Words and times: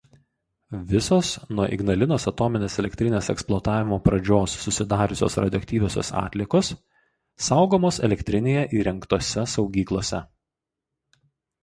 Visos 0.91 1.27
nuo 1.57 1.65
Ignalinos 1.75 2.23
atominės 2.31 2.77
elektrinės 2.83 3.27
eksploatavimo 3.33 3.99
pradžios 4.07 4.55
susidariusios 4.63 5.37
radioaktyviosios 5.43 6.11
atliekos 6.23 6.73
saugomos 7.49 8.01
elektrinėje 8.09 8.65
įrengtose 8.81 9.45
saugyklose. 9.57 10.25